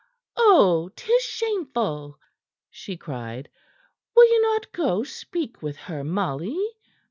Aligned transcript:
"Oh, 0.35 0.89
'tis 0.95 1.21
shameful!" 1.21 2.17
she 2.71 2.97
cried. 2.97 3.49
"Will 4.15 4.25
you 4.25 4.41
not 4.41 4.71
go 4.71 5.03
speak 5.03 5.61
with 5.61 5.77
her, 5.77 6.03
Molly?" 6.03 6.57